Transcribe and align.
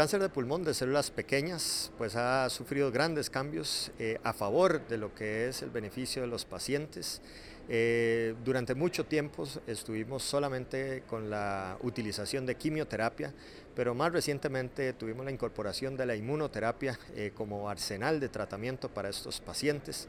cáncer 0.00 0.22
de 0.22 0.30
pulmón 0.30 0.64
de 0.64 0.72
células 0.72 1.10
pequeñas 1.10 1.92
pues 1.98 2.16
ha 2.16 2.48
sufrido 2.48 2.90
grandes 2.90 3.28
cambios 3.28 3.90
eh, 3.98 4.18
a 4.24 4.32
favor 4.32 4.88
de 4.88 4.96
lo 4.96 5.14
que 5.14 5.46
es 5.46 5.60
el 5.60 5.68
beneficio 5.68 6.22
de 6.22 6.28
los 6.28 6.46
pacientes. 6.46 7.20
Eh, 7.68 8.34
durante 8.42 8.74
mucho 8.74 9.04
tiempo 9.04 9.46
estuvimos 9.66 10.22
solamente 10.22 11.02
con 11.06 11.28
la 11.28 11.76
utilización 11.82 12.46
de 12.46 12.54
quimioterapia, 12.54 13.34
pero 13.76 13.94
más 13.94 14.10
recientemente 14.10 14.94
tuvimos 14.94 15.26
la 15.26 15.32
incorporación 15.32 15.98
de 15.98 16.06
la 16.06 16.16
inmunoterapia 16.16 16.98
eh, 17.14 17.32
como 17.34 17.68
arsenal 17.68 18.20
de 18.20 18.30
tratamiento 18.30 18.88
para 18.88 19.10
estos 19.10 19.38
pacientes. 19.42 20.08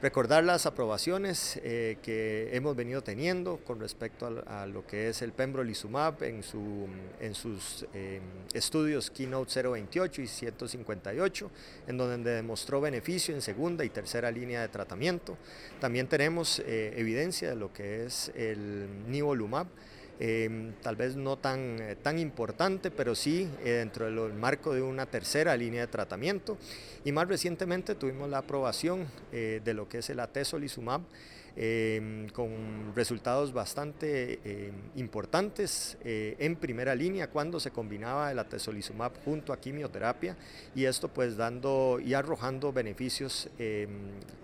Recordar 0.00 0.44
las 0.44 0.64
aprobaciones 0.64 1.58
eh, 1.64 1.98
que 2.02 2.50
hemos 2.52 2.76
venido 2.76 3.02
teniendo 3.02 3.56
con 3.56 3.80
respecto 3.80 4.44
a, 4.46 4.64
lo 4.66 4.86
que 4.86 5.08
es 5.08 5.22
el 5.22 5.32
pembrolizumab 5.32 6.22
en, 6.22 6.44
su, 6.44 6.86
en 7.18 7.34
sus 7.34 7.84
em, 7.92 8.22
estudios 8.54 9.10
Keynote 9.10 9.60
028 9.60 10.22
y 10.22 10.28
158, 10.28 11.50
en 11.88 11.96
donde 11.96 12.30
demostró 12.30 12.80
beneficio 12.80 13.34
en 13.34 13.42
segunda 13.42 13.84
y 13.84 13.88
tercera 13.88 14.30
línea 14.30 14.60
de 14.60 14.68
tratamiento. 14.68 15.36
También 15.80 16.06
tenemos 16.06 16.60
eh, 16.60 16.94
evidencia 16.96 17.48
de 17.48 17.56
lo 17.56 17.72
que 17.72 18.06
es 18.06 18.30
el 18.36 18.86
nivolumab, 19.08 19.66
Em, 20.20 20.72
tal 20.82 20.96
vez 20.96 21.14
no 21.14 21.38
tan, 21.38 21.80
eh, 21.80 21.94
tan 21.94 22.18
importante, 22.18 22.90
pero 22.90 23.14
sí 23.14 23.48
eh, 23.64 23.70
dentro 23.70 24.06
del 24.06 24.34
marco 24.34 24.74
de 24.74 24.82
una 24.82 25.06
tercera 25.06 25.56
línea 25.56 25.82
de 25.82 25.86
tratamiento. 25.86 26.58
Y 27.04 27.12
más 27.12 27.28
recientemente 27.28 27.94
tuvimos 27.94 28.28
la 28.28 28.38
aprobación 28.38 29.06
eh, 29.32 29.60
de 29.64 29.74
lo 29.74 29.88
que 29.88 29.98
es 29.98 30.10
el 30.10 30.18
atezolizumab, 30.18 31.02
em, 31.54 32.28
con 32.30 32.92
resultados 32.96 33.52
bastante 33.52 34.40
em, 34.44 34.72
importantes 34.96 35.96
en 36.04 36.56
primera 36.56 36.94
línea 36.94 37.30
cuando 37.30 37.60
se 37.60 37.70
combinaba 37.70 38.30
el 38.32 38.38
atezolizumab 38.38 39.12
junto 39.24 39.52
a 39.52 39.60
quimioterapia 39.60 40.36
y 40.74 40.84
esto 40.84 41.08
pues 41.08 41.36
dando 41.36 41.98
y 42.04 42.14
arrojando 42.14 42.72
beneficios 42.72 43.48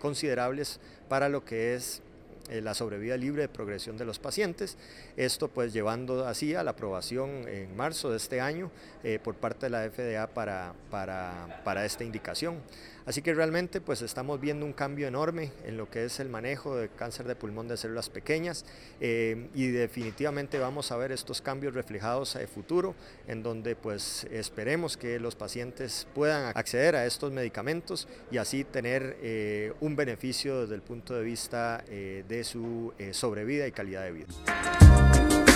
considerables 0.00 0.80
para 1.08 1.28
lo 1.28 1.44
que 1.44 1.74
es 1.74 2.02
eh, 2.50 2.60
la 2.60 2.74
sobrevida 2.74 3.16
libre 3.16 3.42
de 3.42 3.48
progresión 3.48 3.96
de 3.96 4.04
los 4.04 4.18
pacientes. 4.18 4.76
Esto 5.16 5.48
pues 5.48 5.72
llevando 5.72 6.26
así 6.26 6.54
a 6.54 6.62
la 6.62 6.72
aprobación 6.72 7.48
en 7.48 7.74
marzo 7.76 8.10
de 8.10 8.16
este 8.16 8.40
año 8.40 8.70
eh, 9.02 9.18
por 9.22 9.34
parte 9.34 9.66
de 9.66 9.70
la 9.70 9.88
FDA 9.88 10.26
para, 10.26 10.74
para, 10.90 11.62
para 11.64 11.84
esta 11.84 12.04
indicación. 12.04 12.56
Así 13.06 13.20
que 13.20 13.34
realmente 13.34 13.82
pues 13.82 14.00
estamos 14.00 14.40
viendo 14.40 14.64
un 14.64 14.72
cambio 14.72 15.06
enorme 15.06 15.52
en 15.66 15.76
lo 15.76 15.90
que 15.90 16.06
es 16.06 16.20
el 16.20 16.30
manejo 16.30 16.74
de 16.74 16.88
cáncer 16.88 17.26
de 17.26 17.36
pulmón 17.36 17.68
de 17.68 17.76
células 17.76 18.08
pequeñas 18.08 18.64
eh, 18.98 19.48
y 19.54 19.66
definitivamente 19.66 20.58
vamos 20.58 20.90
a 20.90 20.96
ver 20.96 21.12
estos 21.12 21.42
cambios 21.42 21.74
reflejados 21.74 22.34
a 22.36 22.46
futuro 22.46 22.94
en 23.28 23.42
donde 23.42 23.76
pues 23.76 24.24
esperemos 24.30 24.96
que 24.96 25.20
los 25.20 25.34
pacientes 25.34 26.06
puedan 26.14 26.56
acceder 26.56 26.96
a 26.96 27.04
estos 27.04 27.30
medicamentos 27.30 28.08
y 28.30 28.38
así 28.38 28.64
tener 28.64 29.18
un 29.80 29.96
beneficio 29.96 30.62
desde 30.62 30.74
el 30.74 30.82
punto 30.82 31.14
de 31.14 31.22
vista 31.22 31.84
eh, 31.88 32.24
de 32.36 32.44
su 32.44 32.92
sobrevida 33.12 33.66
y 33.66 33.72
calidad 33.72 34.02
de 34.04 34.12
vida. 34.12 35.53